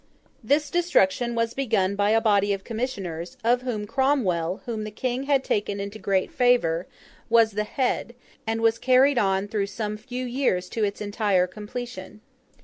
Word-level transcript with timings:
This 0.43 0.71
destruction 0.71 1.35
was 1.35 1.53
begun 1.53 1.95
by 1.95 2.09
a 2.09 2.19
body 2.19 2.53
of 2.53 2.63
commissioners, 2.63 3.37
of 3.43 3.61
whom 3.61 3.85
Cromwell 3.85 4.63
(whom 4.65 4.83
the 4.83 4.89
King 4.89 5.25
had 5.25 5.43
taken 5.43 5.79
into 5.79 5.99
great 5.99 6.31
favour) 6.31 6.87
was 7.29 7.51
the 7.51 7.65
head; 7.65 8.15
and 8.47 8.61
was 8.61 8.79
carried 8.79 9.19
on 9.19 9.47
through 9.47 9.67
some 9.67 9.97
few 9.97 10.25
years 10.25 10.69
to 10.69 10.83
its 10.83 11.01
entire 11.01 11.45
completion. 11.45 12.21